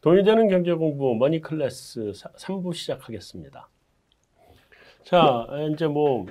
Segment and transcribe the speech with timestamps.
[0.00, 3.68] 돈이 되는 경제 공부 머니 클래스 3부 시작하겠습니다.
[5.04, 6.26] 자, 이제 뭐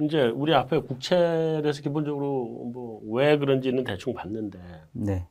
[0.00, 4.58] 이제 우리 앞에 국채에 대해서 기본적으로 뭐 왜 그런지는 대충 봤는데
[4.92, 5.26] 네.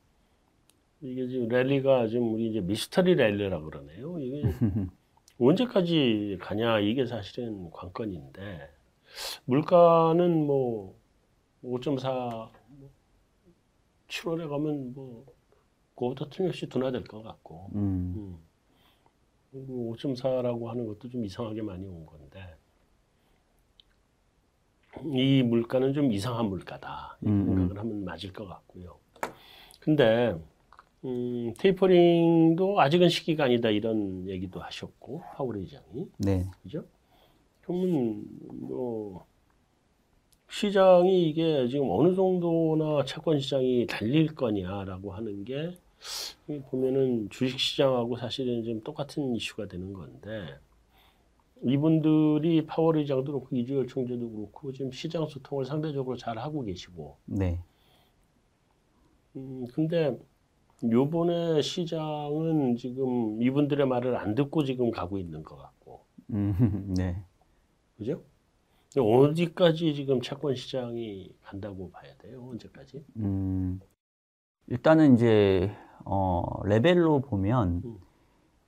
[1.01, 4.19] 이게 지금 랠리가 지금 우리 이제 미스터리 랠리라 그러네요.
[4.19, 4.41] 이게
[5.39, 8.69] 언제까지 가냐 이게 사실은 관건인데
[9.45, 10.95] 물가는 뭐
[11.63, 12.49] 5.4
[14.07, 15.25] 7월에 가면 뭐
[16.03, 18.13] 그거부터 틀림없이 둔화될 것 같고 음.
[18.15, 19.93] 음.
[19.95, 22.39] 5.4라고 하는 것도 좀 이상하게 많이 온 건데
[25.05, 28.99] 이 물가는 좀 이상한 물가다 이 음, 생각을 하면 맞을 것 같고요.
[29.79, 30.35] 근데
[31.05, 36.49] 음, 테이퍼링도 아직은 시기가 아니다 이런 얘기도 하셨고 파월 의장이 네.
[36.63, 36.83] 그죠?
[37.61, 39.25] 그러면 뭐
[40.49, 45.75] 시장이 이게 지금 어느 정도나 채권 시장이 달릴 거냐라고 하는 게
[46.69, 50.59] 보면은 주식 시장하고 사실은 좀 똑같은 이슈가 되는 건데
[51.63, 57.59] 이분들이 파월 의장도 그렇고 이주열 총재도 그렇고 지금 시장 소통을 상대적으로 잘 하고 계시고 네.
[59.35, 60.17] 음 근데
[60.83, 66.93] 요번에 시장은 지금 이분들의 말을 안 듣고 지금 가고 있는 것 같고 음.
[66.97, 67.23] 네.
[67.97, 68.23] 그죠?
[68.97, 72.47] 어디까지 지금 채권 시장이 간다고 봐야 돼요?
[72.51, 73.03] 언제까지?
[73.17, 73.79] 음.
[74.67, 75.71] 일단은 이제
[76.05, 77.97] 어, 레벨로 보면 음.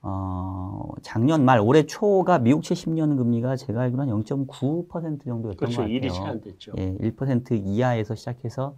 [0.02, 5.76] 어, 작년 말 올해 초가 미국채 10년 금리가 제가 알기로는 0.9% 정도였던 그렇죠.
[5.78, 5.88] 것 같아요.
[5.88, 6.74] 일이 채안 됐죠.
[6.78, 8.76] 예, 1% 이하에서 시작해서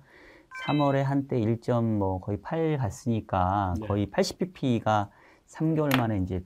[0.66, 3.88] 3월에 한때 1점 뭐 거의 8 갔으니까 네.
[3.88, 5.09] 거의 80pp가
[5.47, 6.44] 3개월 만에 이제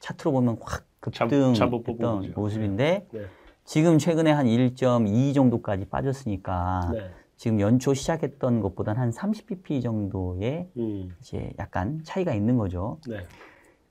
[0.00, 2.32] 차트로 보면 확 잡- 급등했던.
[2.34, 3.20] 모습인데 네.
[3.64, 7.10] 지금 최근에 한 1.2 정도까지 빠졌으니까 네.
[7.36, 11.14] 지금 연초 시작했던 것보다는 한 30pp 정도의 음.
[11.20, 12.98] 이제 약간 차이가 있는 거죠.
[13.08, 13.26] 네.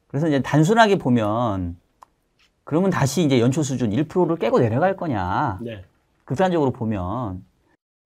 [0.08, 1.78] 그래서 이제 단순하게 보면
[2.64, 5.60] 그러면 다시 이제 연초 수준 1%를 깨고 내려갈 거냐.
[5.62, 5.84] 네.
[6.26, 7.44] 극단적으로 보면.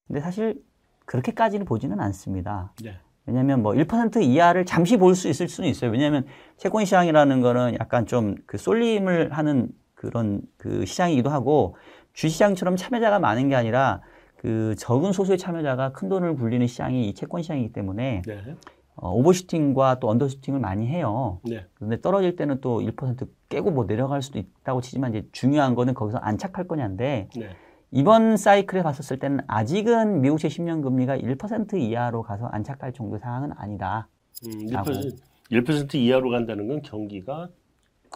[0.07, 0.63] 근데 사실
[1.05, 2.73] 그렇게까지는 보지는 않습니다.
[2.83, 2.97] 네.
[3.25, 5.91] 왜냐하면 뭐 1% 이하를 잠시 볼 수 있을 수는 있어요.
[5.91, 6.25] 왜냐하면
[6.57, 11.75] 채권 시장이라는 거는 약간 좀 그 쏠림을 하는 그런 그 시장이기도 하고
[12.13, 14.01] 주시장처럼 참여자가 많은 게 아니라
[14.37, 18.55] 그 적은 소수의 참여자가 큰 돈을 굴리는 시장이 이 채권 시장이기 때문에 네.
[18.95, 21.39] 어, 오버슈팅과 또 언더슈팅을 많이 해요.
[21.43, 21.65] 네.
[21.75, 26.17] 근데 떨어질 때는 또 1% 깨고 뭐 내려갈 수도 있다고 치지만 이제 중요한 거는 거기서
[26.17, 27.49] 안착할 거냐인데 네.
[27.91, 34.09] 이번 사이클에 봤었을 때는 아직은 미국채 10년 금리가 1% 이하로 가서 안착할 정도의 상황은 아니다.
[34.45, 34.91] 음, 라고.
[34.91, 35.15] 1%,
[35.51, 37.49] 1% 이하로 간다는 건 경기가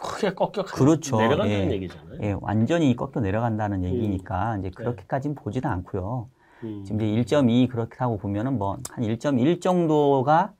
[0.02, 1.16] 크게 꺾여 그렇죠.
[1.16, 1.72] 내려간다는 예.
[1.72, 2.18] 얘기잖아요.
[2.22, 6.28] 예, 완전히 꺾여 내려간다는 얘기니까 이제 그렇게까지는 보지는 않고요.
[6.64, 6.82] 음.
[6.84, 10.52] 지금 이제 1.2 그렇게 하고 보면은 뭐 한 1.1 정도가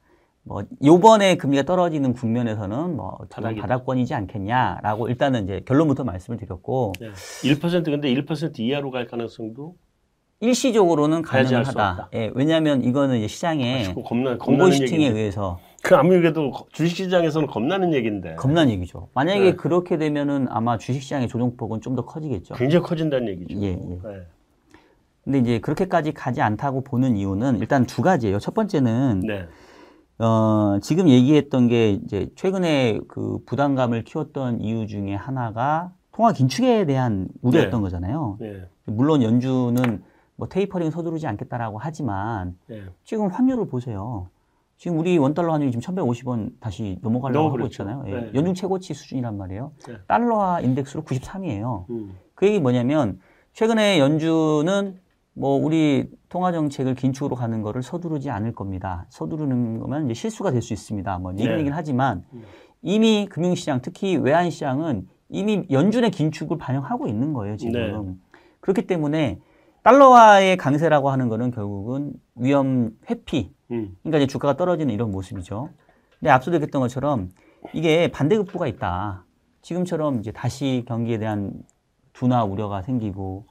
[0.44, 3.62] 뭐 요번에 금리가 떨어지는 국면에서는 뭐 바닥이다.
[3.62, 7.10] 바닥권이지 않겠냐라고 일단은 이제 결론부터 말씀을 드렸고 네.
[7.12, 9.76] 1% 근데 1% 이하로 갈 가능성도
[10.40, 12.08] 일시적으로는 가능하다.
[12.14, 15.16] 예, 왜냐하면 이거는 이제 시장에 자꾸 겁나 오버시팅에 얘기.
[15.16, 19.08] 의해서 그 아무래도 주식시장에서는 겁나는 얘기인데 겁난 얘기죠.
[19.14, 19.56] 만약에 네.
[19.56, 22.54] 그렇게 되면은 아마 주식시장의 조정폭은 좀 더 커지겠죠.
[22.54, 23.60] 굉장히 커진다는 얘기죠.
[23.60, 23.74] 예, 예.
[23.74, 24.26] 네.
[25.24, 28.38] 근데 이제 그렇게까지 가지 않다고 보는 이유는 일단 두 가지예요.
[28.38, 29.46] 첫 번째는 네.
[30.18, 37.28] 어, 지금 얘기했던 게 이제 최근에 그 부담감을 키웠던 이유 중에 하나가 통화 긴축에 대한
[37.42, 37.82] 우려였던 네.
[37.82, 38.36] 거잖아요.
[38.40, 38.68] 네.
[38.84, 40.02] 물론 연준은
[40.36, 42.82] 뭐 테이퍼링 서두르지 않겠다라고 하지만 네.
[43.04, 44.28] 지금 환율을 보세요.
[44.82, 47.84] 지금 우리 원달러 환율이 지금 1150원 다시 넘어가려고 하고 넘어버렸죠.
[47.84, 48.02] 있잖아요.
[48.08, 48.10] 예.
[48.10, 48.30] 네.
[48.34, 49.70] 연중 최고치 수준이란 말이에요.
[49.86, 49.94] 네.
[50.08, 51.88] 달러화 인덱스로 93이에요.
[51.90, 52.18] 음.
[52.34, 53.20] 그 얘기 뭐냐면
[53.52, 54.98] 최근에 연준은
[55.34, 59.06] 뭐 우리 통화 정책을 긴축으로 가는 거를 서두르지 않을 겁니다.
[59.08, 61.16] 서두르는 거면 이제 실수가 될 수 있습니다.
[61.20, 61.58] 뭐 이런 네.
[61.60, 62.42] 얘기를 하지만 음.
[62.82, 67.72] 이미 금융시장 특히 외환 시장은 이미 연준의 긴축을 반영하고 있는 거예요 지금.
[67.72, 68.14] 네.
[68.58, 69.38] 그렇기 때문에
[69.84, 73.52] 달러화의 강세라고 하는 거는 결국은 위험 회피.
[73.72, 73.96] 음.
[74.02, 75.70] 그러니까 이제 주가가 떨어지는 이런 모습이죠.
[76.18, 77.30] 근데 앞서도 얘기했던 것처럼
[77.72, 79.24] 이게 반대급부가 있다.
[79.62, 81.52] 지금처럼 이제 다시 경기에 대한
[82.12, 83.46] 둔화 우려가 생기고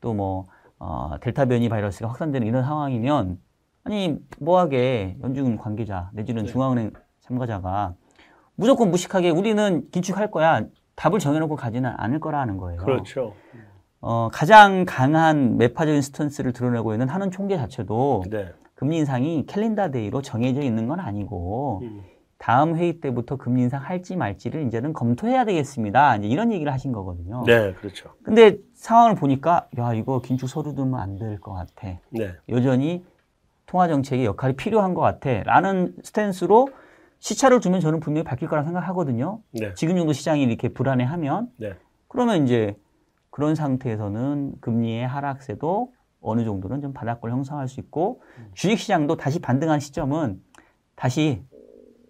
[0.00, 0.48] 또뭐
[0.78, 3.38] 어, 델타 변이 바이러스가 확산되는 이런 상황이면
[3.84, 6.50] 아니 뭐하게 연준 관계자 내지는 네.
[6.50, 7.94] 중앙은행 참가자가
[8.54, 10.64] 무조건 무식하게 우리는 긴축할 거야
[10.94, 12.80] 답을 정해놓고 가지는 않을 거라는 거예요.
[12.80, 13.34] 그렇죠.
[14.00, 18.52] 어, 가장 강한 매파적인 stance를 드러내고 있는 한은 총재 자체도 네.
[18.82, 22.02] 금리 인상이 calendar day로 정해져 있는 건 아니고 음.
[22.36, 26.16] 다음 회의 때부터 금리 인상 할지 말지를 이제는 검토해야 되겠습니다.
[26.16, 27.44] 이제 이런 얘기를 하신 거거든요.
[27.46, 28.10] 네, 그렇죠.
[28.24, 31.96] 근데 상황을 보니까 야 이거 긴축 서두르면 안 될 것 같아.
[32.10, 32.32] 네.
[32.48, 33.04] 여전히
[33.66, 35.44] 통화 정책의 역할이 필요한 것 같아.
[35.44, 36.68] 라는 스탠스로
[37.20, 39.38] 시차를 두면 저는 분명히 바뀔 거라 생각하거든요.
[39.52, 39.72] 네.
[39.74, 41.74] 지금 정도 시장이 이렇게 불안해하면 네.
[42.08, 42.74] 그러면 이제
[43.30, 45.92] 그런 상태에서는 금리의 하락세도
[46.22, 48.22] 어느 정도는 좀 바닥권을 형성할 수 있고
[48.54, 50.40] 주식시장도 다시 반등한 시점은
[50.94, 51.42] 다시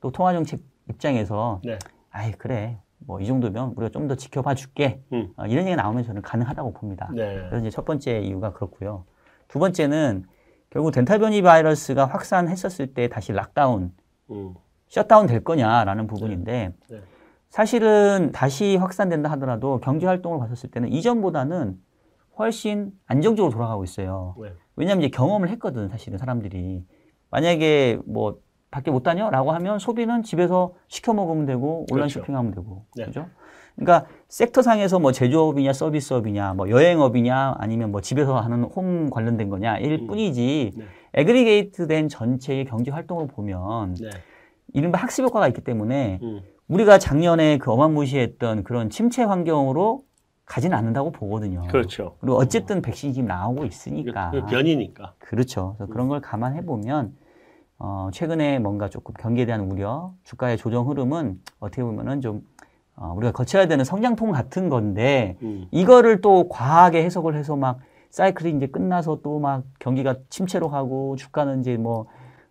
[0.01, 0.61] 또 통화정책
[0.91, 1.79] 입장에서 네.
[2.11, 5.33] 아이 그래 뭐 이 정도면 우리가 좀 더 지켜봐 줄게 음.
[5.37, 7.11] 어, 이런 얘기가 나오면 저는 가능하다고 봅니다.
[7.15, 7.37] 네.
[7.49, 9.05] 그래서 이제 첫 번째 이유가 그렇고요.
[9.49, 10.25] 두 번째는
[10.71, 13.93] 결국 델타 변이 바이러스가 확산했었을 때 다시 lockdown,
[14.31, 14.55] 음.
[14.89, 17.01] 셧다운 될 거냐라는 부분인데 네.
[17.51, 21.79] 사실은 다시 확산된다 하더라도 경제 활동을 봤었을 때는 이전보다는
[22.39, 24.35] 훨씬 안정적으로 돌아가고 있어요.
[24.41, 24.53] 네.
[24.77, 26.85] 왜냐하면 이제 경험을 했거든 사실은 사람들이
[27.31, 28.39] 만약에 뭐
[28.71, 32.21] 밖에 못 다녀라고 하면 소비는 집에서 시켜 먹으면 되고 온라인 그렇죠.
[32.21, 33.05] 쇼핑하면 되고 네.
[33.05, 33.27] 그죠?
[33.77, 39.93] 그러니까 섹터상에서 뭐 제조업이냐 서비스업이냐 뭐 여행업이냐 아니면 뭐 집에서 하는 홈 관련된 거냐 일
[39.93, 40.07] 음.
[40.07, 40.85] 뿐이지 네.
[41.15, 44.11] 에그리게이트된 전체의 경제 활동을 보면 네.
[44.73, 46.41] 이른바 학습 효과가 있기 때문에 음.
[46.69, 50.05] 우리가 작년에 그 어마무시했던 그런 침체 환경으로
[50.45, 51.63] 가지는 않는다고 보거든요.
[51.69, 52.17] 그렇죠.
[52.21, 54.31] 그리고 어쨌든 백신이 지금 나오고 있으니까.
[54.31, 55.15] 그 변이니까.
[55.19, 55.75] 그렇죠.
[55.79, 57.15] 그래서 그런 걸 감안해 보면
[57.79, 62.47] 어, 최근에 뭔가 조금 경기에 대한 우려, 주가의 조정 흐름은 어떻게 보면은 좀
[62.97, 65.67] 어, 우리가 거쳐야 되는 성장통 같은 건데 음.
[65.71, 67.79] 이거를 또 과하게 해석을 해서 막
[68.11, 72.07] 사이클이 이제 끝나서 또 막 경기가 침체로 가고 주가는 이제 뭐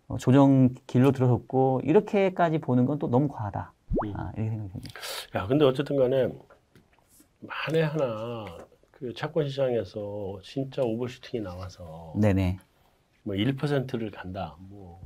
[0.08, 3.72] 어, 조정 길로 들어섰고 이렇게까지 보는 건 또 너무 과하다.
[4.04, 4.12] 음.
[4.16, 4.90] 아, 이렇게 생각이 듭니다.
[5.36, 6.28] 야, 근데 어쨌든 간에
[7.42, 8.44] 만에 하나
[8.90, 12.58] 그 채권 시장에서 진짜 오버슈팅이 나와서 네네.
[13.24, 14.56] 뭐 1%를 간다.
[14.60, 15.00] 뭐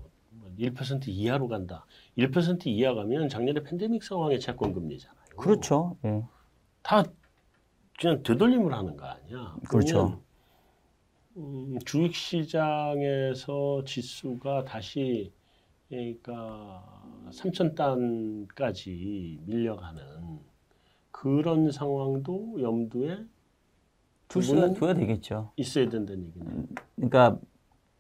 [0.59, 1.87] 1% 이하로 간다.
[2.17, 5.37] 1% 이하 가면 작년에 팬데믹 상황의 채권 금리잖아요.
[5.37, 5.97] 그렇죠.
[6.05, 6.23] 예.
[6.83, 7.05] 다
[7.99, 9.57] 그냥 되돌림을 하는 거 아니야.
[9.69, 10.23] 그렇죠.
[11.37, 15.33] 음, 주식 시장에서 지수가 다시
[15.89, 20.41] 그러니까 3,000단까지 밀려가는
[21.17, 23.25] 그런 상황도 염두에
[24.29, 25.53] 둘 수가 둬야 되겠죠.
[25.57, 26.45] 있어야 된다는 얘기네.
[26.97, 27.39] 그러니까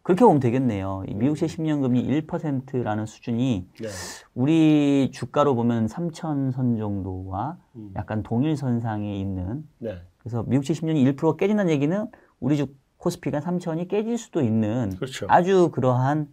[0.02, 1.02] 그렇게 보면 되겠네요.
[1.08, 3.88] 이 미국의 10년 금리 1%라는 수준이 네.
[4.34, 7.92] 우리 주가로 보면 3천선 정도와 음.
[7.96, 10.02] 약간 동일선상에 있는 네.
[10.18, 12.06] 그래서 미국 70년이 1% 깨진다는 얘기는
[12.38, 12.66] 우리 주
[12.98, 15.26] 코스피가 3천이 깨질 수도 있는 그렇죠.
[15.30, 16.28] 아주 그러한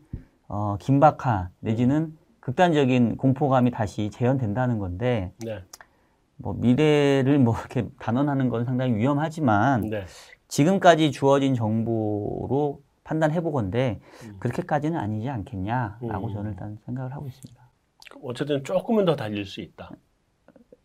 [0.48, 5.64] 어, 긴박한 내지는 극단적인 공포감이 다시 재현된다는 건데 네.
[6.38, 10.06] 뭐 미래를 뭐 이렇게 단언하는 건 상당히 위험하지만 네.
[10.48, 14.38] 지금까지 주어진 정보로 판단해 보건데 음.
[14.40, 16.34] 그렇게까지는 아니지 않겠냐라고 음.
[16.34, 17.62] 저는 일단 생각을 하고 있습니다.
[18.22, 19.92] 어쨌든 조금은 더 달릴 수 있다.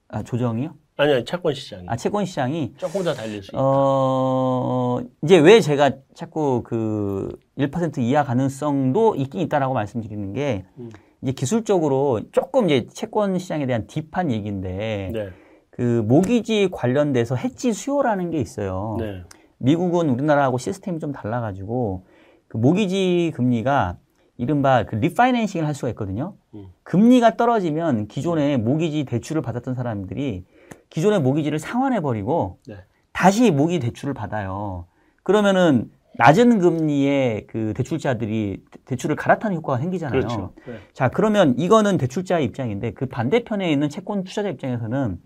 [0.08, 0.74] 아, 조정이요?
[0.96, 3.58] 아니, 아니 채권 시장이 아, 채권 시장이 조금 더 달릴 수 있다.
[3.60, 10.90] 어, 이제 왜 제가 자꾸 그 1% 이하 가능성도 있긴 있다라고 말씀드리는 게 음.
[11.22, 15.28] 이제 기술적으로 조금 이제 채권 시장에 대한 딥한 얘기인데 네.
[15.70, 18.96] 그 모기지 관련돼서 해지 수요라는 게 있어요.
[18.98, 19.22] 네.
[19.58, 22.06] 미국은 우리나라하고 시스템이 좀 달라가지고
[22.46, 23.98] 그 모기지 금리가
[24.36, 26.34] 이른바 그 리파이낸싱을 할 수가 있거든요.
[26.54, 26.68] 음.
[26.84, 30.44] 금리가 떨어지면 기존에 모기지 대출을 받았던 사람들이
[30.90, 32.76] 기존의 모기지를 상환해 버리고 네.
[33.12, 34.86] 다시 모기지 대출을 받아요.
[35.24, 40.18] 그러면은 낮은 금리의 그 대출자들이 대- 대출을 갈아타는 효과가 생기잖아요.
[40.20, 40.52] 그렇죠.
[40.66, 40.74] 네.
[40.92, 45.18] 자, 그러면 이거는 대출자의 입장인데 그 반대편에 있는 채권 투자자 입장에서는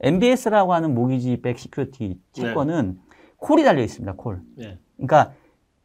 [0.00, 2.98] MBS라고 하는 mortgage backed security 채권은
[3.38, 4.12] 콜이 달려 있습니다.
[4.16, 4.40] 콜.
[4.56, 4.78] 네.
[4.96, 5.32] 그러니까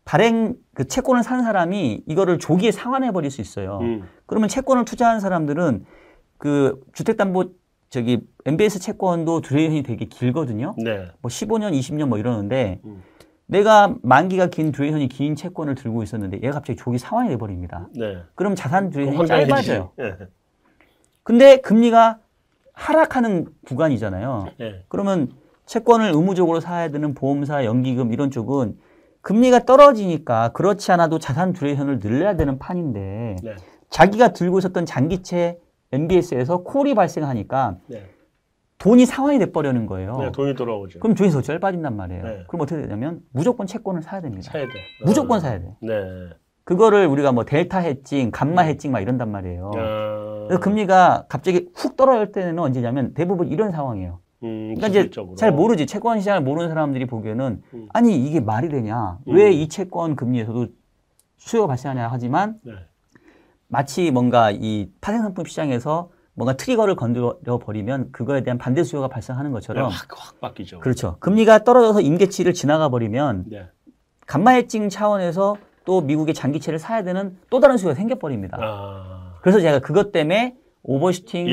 [0.04, 3.80] 발행 그 채권을 산 사람이 이거를 조기에 상환해 버릴 수 있어요.
[3.82, 4.04] 음.
[4.26, 5.86] 그러면 채권을 투자한 사람들은
[6.38, 7.52] 그 주택담보
[7.90, 10.76] 저기 MBS 채권도 duration이 되게 길거든요.
[10.84, 11.08] 네.
[11.22, 13.04] 뭐 15년, 20년 뭐 이러는데 음.
[13.50, 17.88] 내가 만기가 긴 duration이 긴 채권을 들고 있었는데 얘가 갑자기 조기 상환이 돼 버립니다.
[17.96, 18.20] 네.
[18.36, 19.50] 그럼 자산 duration이 황당해지지.
[19.50, 19.92] 짧아져요.
[19.98, 20.16] 네.
[21.24, 22.20] 근데 금리가
[22.74, 24.46] 하락하는 구간이잖아요.
[24.60, 24.86] 네.
[24.88, 25.32] 그러면
[25.66, 28.78] 채권을 의무적으로 사야 되는 보험사, 연기금 이런 쪽은
[29.22, 33.56] 금리가 떨어지니까 그렇지 않아도 자산 duration을 늘려야 되는 판인데 네.
[33.90, 35.60] 자기가 들고 있었던 장기채
[35.92, 38.04] MBS에서 콜이 발생하니까 네.
[38.80, 40.18] 돈이 상환이 돼 버리는 거예요.
[40.18, 40.32] 네.
[40.32, 41.00] 돈이 돌아오죠.
[41.00, 42.24] 그럼 돈이 더 짧아진단 말이에요.
[42.24, 42.44] 네.
[42.48, 44.50] 그럼 어떻게 되냐면 무조건 채권을 사야 됩니다.
[44.50, 44.74] 사야 돼.
[45.04, 45.40] 무조건 어.
[45.42, 45.76] 사야 돼.
[45.82, 45.94] 네.
[46.64, 49.72] 그거를 우리가 뭐 델타 해칭, 감마 해칭 막 이런단 말이에요.
[49.76, 54.20] 아, 그래서 금리가 갑자기 훅 떨어질 때는 언제냐면 대부분 이런 상황이에요.
[54.44, 55.36] 음, 그러니까 이제 기술적으로.
[55.36, 57.88] 잘 모르지 채권 시장을 모르는 사람들이 보기에는 음.
[57.92, 59.18] 아니 이게 말이 되냐?
[59.28, 59.34] 음.
[59.34, 60.68] 왜이 채권 금리에서도
[61.38, 62.74] 수요가 발생하냐 하지만 네.
[63.68, 69.54] 마치 뭔가 이 파생상품 시장에서 뭔가 트리거를 건드려 버리면 그거에 대한 반대 수요가 발생하는 네,
[69.56, 70.80] 것처럼 확, 확 바뀌죠.
[70.80, 71.18] 그렇죠.
[71.20, 73.68] 금리가 떨어져서 임계치를 지나가 버리면 네.
[74.26, 78.58] 감마 해칭 차원에서 또 미국의 장기채를 사야 되는 또 다른 수요가 생겨 버립니다.
[78.58, 81.52] 아, 그래서 제가 그것 때문에 오버슈팅을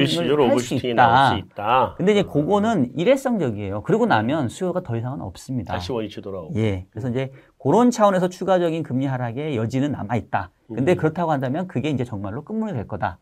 [0.51, 1.37] 할 수 있다.
[1.37, 1.95] 있다.
[1.97, 3.83] 근데 이제 그거는 일회성적이에요.
[3.83, 5.73] 그러고 나면 수요가 더 이상은 없습니다.
[5.73, 6.55] 다시 원위치 돌아오고.
[6.61, 6.87] 예.
[6.91, 10.51] 그래서 이제 그런 차원에서 추가적인 금리 하락의 여지는 남아 있다.
[10.69, 10.97] 근데 음.
[10.97, 13.19] 그렇다고 한다면 그게 이제 정말로 끝물이 될 거다.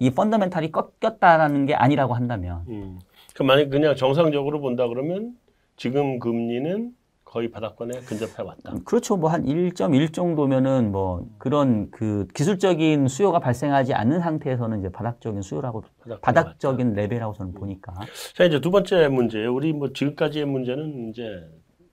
[0.00, 2.98] 이 펀더멘탈이 꺾였다라는 게 아니라고 한다면 음.
[3.34, 5.36] 그 만약 그냥 정상적으로 본다 그러면
[5.76, 6.92] 지금 금리는
[7.24, 8.72] 거의 바닥권에 근접해 왔다.
[8.86, 9.16] 그렇죠.
[9.18, 15.82] 뭐 한 1.1 정도면은 뭐 그런 그 기술적인 수요가 발생하지 않는 상태에서는 이제 바닥적인 수요라고
[15.98, 17.92] 바닥권에 바닥적인 레벨이라고 저는 보니까.
[18.34, 21.22] 자 이제 두 번째 문제 우리 뭐 지금까지의 문제는 이제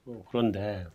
[0.05, 0.85] 뭐 그런데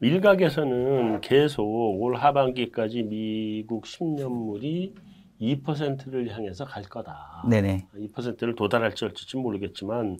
[0.00, 4.92] 일각에서는 계속 올 하반기까지 미국 10년물이
[5.40, 7.44] 2%를 향해서 갈 거다.
[7.48, 7.88] 네네.
[7.94, 10.16] 2%를 도달할지 어쩔지 모르겠지만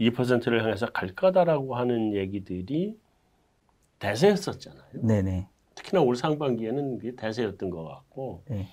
[0.00, 2.96] 2%를 향해서 갈 거다라고 하는 얘기들이
[3.98, 5.02] 대세였었잖아요.
[5.02, 5.48] 네네.
[5.74, 8.66] 특히나 올 상반기에는 그게 대세였던 것 같고 네.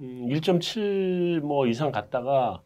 [0.00, 2.62] 음, 1.7뭐 이상 갔다가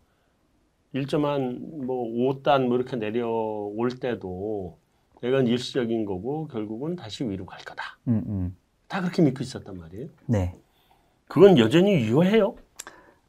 [0.95, 4.79] 1.한 뭐 5단 뭐 이렇게 내려올 때도
[5.23, 7.99] 이건 일시적인 거고 결국은 다시 위로 갈 거다.
[8.09, 8.57] 음, 음.
[8.89, 10.09] 다 그렇게 믿고 있었단 말이에요.
[10.27, 10.55] 네.
[11.27, 12.57] 그건 여전히 유효해요.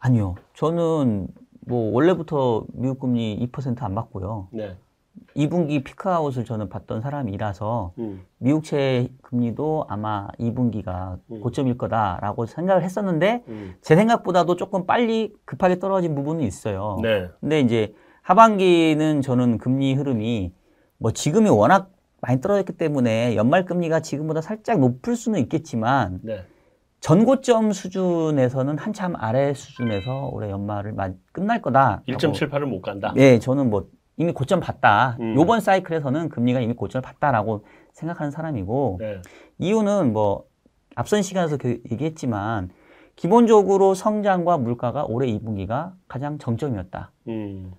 [0.05, 0.35] 아니요.
[0.53, 1.27] 저는
[1.61, 4.49] 뭐 원래부터 미국 금리 2%안 받고요.
[4.51, 4.77] 네.
[5.35, 11.41] 2분기 피크아웃을 저는 봤던 사람이라서 음, 미국채 금리도 아마 2분기가 음.
[11.41, 13.75] 고점일 거다라고 생각을 했었는데 음.
[13.81, 16.99] 제 생각보다도 조금 빨리 급하게 떨어진 부분은 있어요.
[17.01, 17.27] 네.
[17.39, 20.53] 근데 이제 하반기는 저는 금리 흐름이
[20.99, 21.89] 뭐 지금이 워낙
[22.21, 26.45] 많이 떨어졌기 때문에 연말 금리가 지금보다 살짝 높을 수는 있겠지만 네.
[26.99, 32.01] 전고점 수준에서는 한참 아래 수준에서 올해 연말을 마- 끝날 거다.
[32.07, 33.13] 1.78을 못 간다.
[33.15, 33.87] 네, 저는 뭐
[34.17, 35.17] 이미 고점 봤다.
[35.19, 35.35] 음.
[35.35, 39.21] 요번 사이클에서는 금리가 이미 고점을 봤다라고 생각하는 사람이고 네.
[39.59, 40.45] 이유는 뭐
[40.95, 42.69] 앞선 시간에서 그 얘기했지만
[43.15, 47.11] 기본적으로 성장과 물가가 올해 2분기가 가장 정점이었다.
[47.27, 47.71] 음.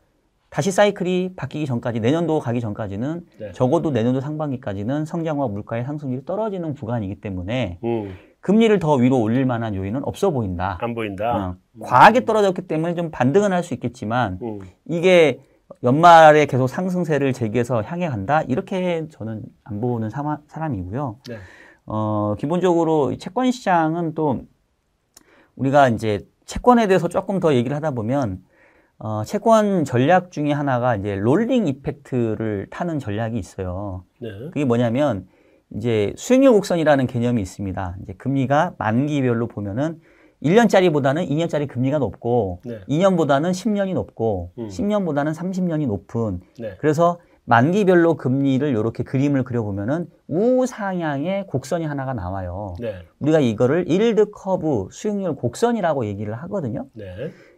[0.50, 3.52] 다시 사이클이 바뀌기 전까지 내년도 가기 전까지는 네.
[3.52, 8.14] 적어도 내년도 상반기까지는 성장과 물가의 상승률이 떨어지는 구간이기 때문에 음.
[8.46, 10.78] 금리를 더 위로 올릴 만한 요인은 없어 보인다.
[10.80, 11.36] 안 보인다.
[11.36, 14.60] 어, 과하게 떨어졌기 때문에 좀 반등은 할 수 있겠지만 음.
[14.84, 15.40] 이게
[15.82, 21.18] 연말에 계속 상승세를 재기해서 향해 간다 이렇게 저는 안 보는 사마- 사람이고요.
[21.28, 21.38] 네.
[21.86, 24.42] 어, 기본적으로 이 채권 시장은 또
[25.56, 28.44] 우리가 이제 채권에 대해서 조금 더 얘기를 하다 보면
[28.98, 34.04] 어, 채권 전략 중에 하나가 이제 rolling effect를 타는 전략이 있어요.
[34.20, 34.28] 네.
[34.52, 35.26] 그게 뭐냐면
[35.74, 37.96] 이제 수익률 곡선이라는 개념이 있습니다.
[38.02, 40.00] 이제 금리가 만기별로 보면은
[40.42, 42.80] 1년짜리보다는 2년짜리 금리가 높고 네.
[42.88, 44.68] 2년보다는 10년이 높고 음.
[44.68, 46.76] 10년보다는 30년이 높은 네.
[46.78, 52.74] 그래서 만기별로 금리를 이렇게 그림을 그려보면은 우상향의 곡선이 하나가 나와요.
[52.80, 53.04] 네.
[53.20, 56.86] 우리가 이거를 yield curve 수익률 곡선이라고 얘기를 하거든요.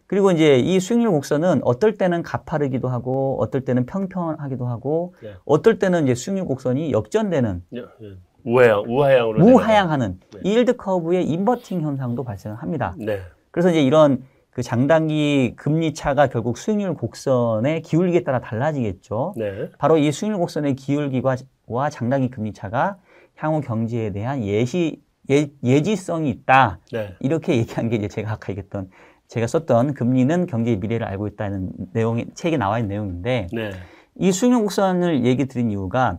[0.09, 0.15] 네.
[0.15, 5.35] 그리고 이제 이 수익률 곡선은 어떨 때는 가파르기도 하고 어떨 때는 평평하기도 하고 네.
[5.45, 8.17] 어떨 때는 이제 수익률 곡선이 역전되는 예, 예.
[8.45, 10.41] 우하향, 우하향으로 무하향하는 네.
[10.51, 12.95] 일드 커브의 인버팅 현상도 발생합니다.
[12.99, 13.21] 네.
[13.51, 19.35] 그래서 이제 이런 그 장단기 금리 차가 결국 수익률 곡선의 기울기에 따라 달라지겠죠.
[19.37, 19.71] 네.
[19.79, 21.37] 바로 이 수익률 곡선의 기울기와
[21.67, 22.97] 와 장단기 금리 차가
[23.37, 26.81] 향후 경제에 대한 예시 예, 예지성이 있다.
[26.91, 27.15] 네.
[27.21, 28.89] 이렇게 얘기한 게 이제 제가 아까 얘기했던
[29.29, 33.71] 제가 썼던 금리는 경제의 미래를 알고 있다는 내용이 책에 나와 있는 내용인데 네.
[34.17, 36.19] 이 수익률 곡선을 얘기 드린 이유가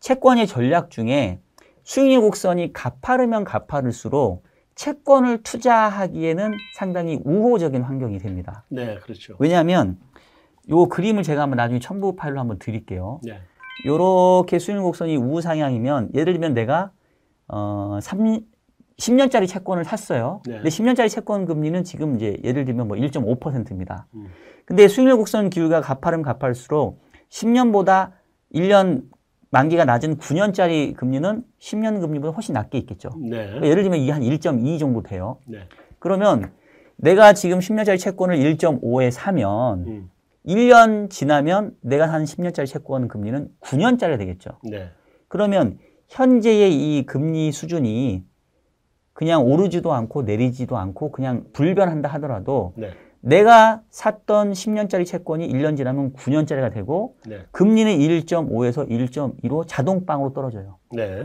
[0.00, 1.38] 채권의 전략 중에
[1.84, 4.44] 수익률 곡선이 가파르면 가파를수록
[4.74, 8.64] 채권을 투자하기에는 상당히 우호적인 환경이 됩니다.
[8.68, 8.96] 네.
[8.96, 9.36] 그렇죠.
[9.38, 9.98] 왜냐하면
[10.70, 13.20] 요 그림을 제가 한번 나중에 첨부 파일로 한번 드릴게요.
[13.22, 13.38] 네.
[13.84, 16.90] 요렇게 수익률 곡선이 우상향이면 예를 들면 내가
[17.48, 18.40] 어 3,
[18.98, 20.40] 10년짜리 채권을 샀어요.
[20.46, 20.54] 네.
[20.54, 24.06] 근데 10년짜리 채권 금리는 지금 이제 예를 들면 뭐 1.5%입니다.
[24.14, 24.26] 음.
[24.64, 28.12] 근데 수익률 곡선 기울기가 가파르면 가파를수록 10년보다
[28.54, 29.04] 1년
[29.50, 33.10] 만기가 낮은 9년짜리 금리는 10년 금리보다 훨씬 낮게 있겠죠.
[33.20, 33.46] 네.
[33.46, 35.38] 그러니까 예를 들면 이게 한1.2 정도 돼요.
[35.46, 35.68] 네.
[35.98, 36.50] 그러면
[36.96, 40.10] 내가 지금 10년짜리 채권을 1.5에 사면 음.
[40.46, 44.58] 1년 지나면 내가 산 10년짜리 채권 금리는 9년짜리 되겠죠.
[44.62, 44.90] 네.
[45.28, 48.24] 그러면 현재의 이 금리 수준이
[49.16, 52.90] 그냥 오르지도 않고 내리지도 않고 그냥 불변한다 하더라도 네.
[53.20, 57.38] 내가 샀던 10년짜리 채권이 1년 지나면 9년짜리가 되고 네.
[57.50, 60.76] 금리는 1.5에서 1.2로 자동빵으로 떨어져요.
[60.92, 61.24] 네.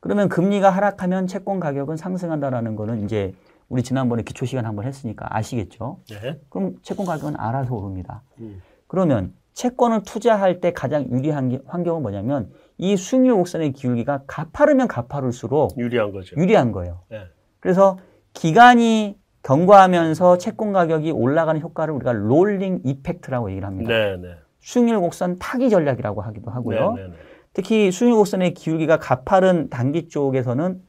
[0.00, 3.32] 그러면 금리가 하락하면 채권 가격은 상승한다라는 거는 이제
[3.70, 6.00] 우리 지난번에 기초 시간 한번 했으니까 아시겠죠?
[6.10, 6.38] 네.
[6.50, 8.22] 그럼 채권 가격은 알아서 오릅니다.
[8.40, 8.60] 음.
[8.88, 15.78] 그러면 채권을 투자할 때 가장 유리한 게- 환경은 뭐냐면 이 수익률 곡선의 기울기가 가파르면 가파를수록
[15.78, 16.36] 유리한 거죠.
[16.36, 17.00] 유리한 거예요.
[17.10, 17.22] 네.
[17.60, 17.98] 그래서
[18.32, 23.92] 기간이 경과하면서 채권 가격이 올라가는 효과를 우리가 롤링 이펙트라고 얘기를 합니다.
[23.92, 24.36] 네, 네.
[24.60, 26.92] 수익률 곡선 타기 전략이라고 하기도 하고요.
[26.92, 27.14] 네, 네, 네.
[27.52, 30.80] 특히 수익률 곡선의 기울기가 가파른 단기 쪽에서는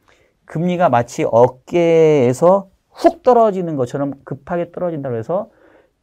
[0.45, 5.49] 금리가 마치 어깨에서 훅 떨어지는 것처럼 급하게 떨어진다고 해서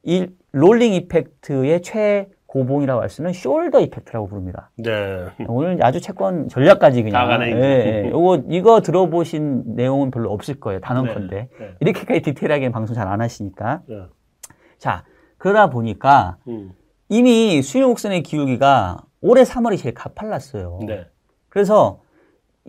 [0.02, 4.70] 이 rolling effect의 최고봉이라고 할 수는 shoulder effect라고 부릅니다.
[4.76, 5.24] 네.
[5.46, 7.60] 오늘 아주 채권 전략까지 그냥 다 가네, 이제.
[7.60, 8.10] 예, 예.
[8.10, 10.80] 요거 이거 들어보신 내용은 별로 없을 거예요.
[10.80, 11.48] 단언컨대.
[11.58, 11.70] 네.
[11.78, 13.82] 이렇게까지 디테일하게 방송 잘 안 하시니까.
[13.88, 14.02] 네.
[14.78, 15.04] 자,
[15.38, 16.72] 그러다 보니까 음.
[17.08, 20.80] 이미 수익률 곡선의 기울기가 올해 3월이 제일 가팔랐어요.
[20.88, 21.06] 네.
[21.50, 22.00] 그래서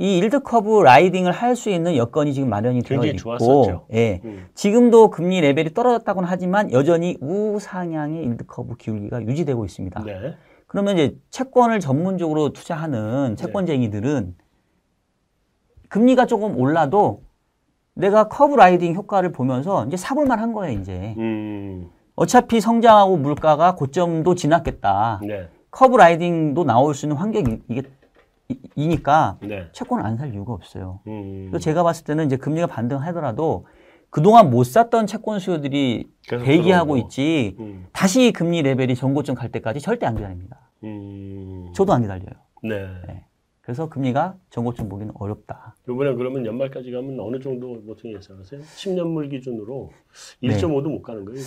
[0.01, 3.85] 이 yield curve riding을 할 수 있는 여건이 지금 마련이 되어 있고, 좋았었죠.
[3.93, 4.19] 예.
[4.25, 4.47] 음.
[4.55, 10.03] 지금도 금리 레벨이 떨어졌다고는 하지만 여전히 우상향의 yield curve 기울기가 유지되고 있습니다.
[10.03, 10.35] 네.
[10.65, 14.35] 그러면 이제 채권을 전문적으로 투자하는 채권쟁이들은
[15.89, 17.21] 금리가 조금 올라도
[17.93, 21.13] 내가 curve riding 효과를 보면서 이제 사볼 만 한 거예요, 이제.
[21.17, 21.89] 음.
[22.15, 25.19] 어차피 성장하고 물가가 고점도 지났겠다.
[25.27, 25.49] 네.
[25.69, 27.83] curve riding도 나올 수 있는 환경이 이게
[28.51, 29.67] 이- 이니까 네.
[29.71, 30.99] 채권을 안 살 이유가 없어요.
[31.07, 31.47] 음.
[31.49, 33.65] 그래서 제가 봤을 때는 이제 금리가 반등하더라도
[34.09, 36.97] 그동안 못 샀던 채권 수요들이 대기하고.
[36.97, 37.87] 있지 음.
[37.93, 40.69] 다시 금리 레벨이 전고점 갈 때까지 절대 안 기다립니다.
[40.83, 41.71] 음.
[41.73, 42.29] 저도 안 기다려요.
[42.63, 43.23] 네.
[43.61, 45.75] 그래서 금리가 전고점 보기는 어렵다.
[45.87, 48.59] 이번에 그러면 연말까지 가면 어느 정도 보통 예상하세요?
[48.61, 49.91] 10년물 기준으로
[50.41, 50.49] 네.
[50.49, 51.39] 1.5도 못 가는 거예요?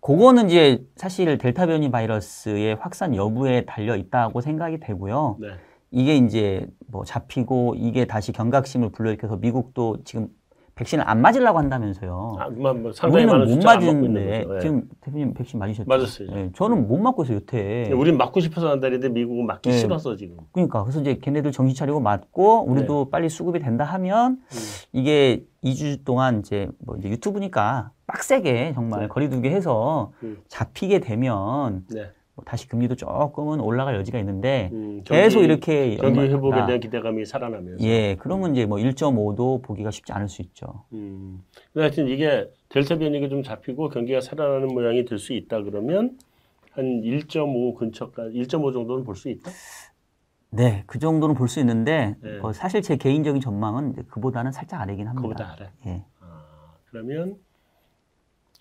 [0.00, 5.36] 그거는 이제 사실 델타 변이 바이러스의 확산 여부에 달려 있다고 생각이 되고요.
[5.40, 5.48] 네.
[5.92, 10.28] 이게 이제 뭐 잡히고 이게 다시 경각심을 불러일으켜서 미국도 지금
[10.74, 12.36] 백신을 안 맞으려고 한다면서요.
[12.38, 14.56] 아, 뭐, 뭐 상당히 우리는 못 맞는데 거죠.
[14.56, 14.60] 예.
[14.60, 15.86] 지금 대표님 백신 맞으셨죠?
[15.86, 16.28] 맞았어요.
[16.32, 17.58] 예, 저는 못 맞고 있어요 여태.
[17.88, 17.92] 네.
[17.92, 19.76] 우린 맞고 싶어서 한다는데 미국은 맞기 네.
[19.76, 20.38] 싫어서 지금.
[20.50, 24.56] 그러니까 그래서 이제 걔네들 정신 차리고 맞고 우리도 빨리 수급이 된다 하면 네.
[24.56, 24.98] 음.
[24.98, 29.08] 이게 2주 동안 이제 뭐 이제 유튜브니까 빡세게 정말 네.
[29.08, 30.38] 거리두기 해서 음.
[30.48, 32.00] 잡히게 되면 네.
[32.00, 32.10] 뭐
[32.44, 36.80] 다시 금리도 조금은 올라갈 여지가 있는데 음, 계속 경기- 이렇게 경기 연말- 회복에 아, 대한
[36.80, 37.84] 기대감이 살아나면서.
[37.84, 40.84] 예, 그러면 이제 뭐 1.5도 보기가 쉽지 않을 수 있죠.
[40.92, 41.42] 음.
[41.72, 46.18] 근데 하여튼 이게 델타 변이가 좀 잡히고 경기가 살아나는 모양이 될 수 있다 그러면
[46.72, 49.50] 한 1.5 근처까지 1.5 정도는 볼 수 있다.
[50.50, 52.38] 네, 그 정도는 볼 수 있는데 네.
[52.38, 55.22] 뭐 사실 제 개인적인 전망은 그보다는 살짝 아래긴 합니다.
[55.22, 55.70] 그보다 아래.
[55.86, 56.04] 예.
[56.20, 56.44] 아,
[56.90, 57.36] 그러면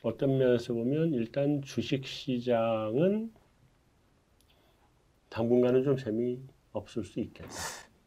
[0.04, 3.30] 어떤 면에서 보면 일단 주식 시장은
[5.32, 6.40] 당분간은 좀 재미
[6.74, 7.50] 없을 수 있겠다.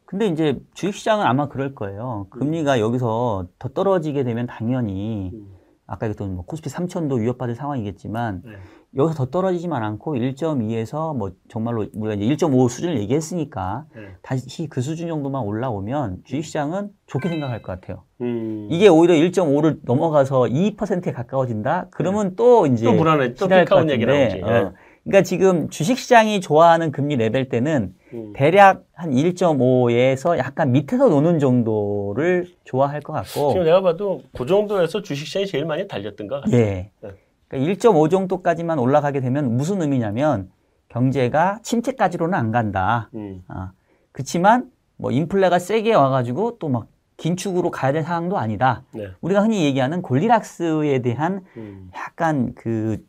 [0.04, 2.28] 근데 이제 주식시장은 아마 그럴 거예요.
[2.30, 5.54] 금리가 여기서 더 떨어지게 되면 당연히 음.
[5.86, 8.52] 아까 얘기했던 뭐 코스피 3천도 위협받을 상황이겠지만 네.
[8.96, 14.02] 여기서 더 떨어지지만 않고 1.2에서 뭐 정말로 우리가 이제 1.5 수준을 얘기했으니까 네.
[14.22, 18.04] 다시 그 수준 정도만 올라오면 주식시장은 좋게 생각할 것 같아요.
[18.20, 18.68] 음.
[18.70, 21.88] 이게 오히려 1.5를 넘어가서 2%에 가까워진다?
[21.90, 23.34] 그러면 또 이제 또 불안해.
[23.34, 24.36] 또 피카운 얘기 나오지.
[24.36, 24.42] 예.
[24.42, 24.74] 어.
[25.04, 28.32] 그러니까 지금 주식시장이 좋아하는 금리 레벨 때는 음.
[28.34, 35.02] 대략 한 1.5에서 약간 밑에서 노는 정도를 좋아할 것 같고, 지금 내가 봐도 그 정도에서
[35.02, 36.58] 주식시장이 제일 많이 달렸던 것 같아요.
[36.58, 36.90] 예.
[37.00, 37.10] 네.
[37.48, 40.50] 그러니까 1.5 정도까지만 올라가게 되면 무슨 의미냐면
[40.88, 43.10] 경제가 침체까지로는 안 간다.
[43.14, 43.42] 음.
[43.48, 43.72] 아,
[44.12, 46.86] 그렇지만 뭐 인플레가 세게 와가지고 또 막
[47.16, 48.82] 긴축으로 가야 될 상황도 아니다.
[48.92, 49.08] 네.
[49.20, 51.90] 우리가 흔히 얘기하는 골디락스에 대한 음.
[51.94, 53.04] 약간 그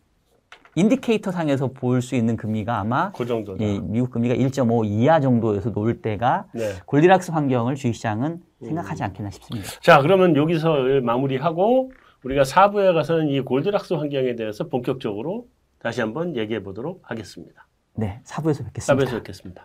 [0.75, 3.63] 인디케이터 상에서 볼 수 있는 금리가 아마 그 정도다.
[3.63, 6.73] 이 미국 금리가 1.5 이하 정도에서 놓을 때가 네.
[6.85, 9.69] 골디락스 환경을 주식시장은 생각하지 않겠나 싶습니다.
[9.81, 11.91] 자, 그러면 여기서 마무리하고
[12.23, 15.47] 우리가 4부에 가서는 이 골드락스 환경에 대해서 본격적으로
[15.79, 17.67] 다시 한번 얘기해 보도록 하겠습니다.
[17.95, 19.05] 네, 사부에서 뵙겠습니다.
[19.05, 19.63] 4부에서 뵙겠습니다.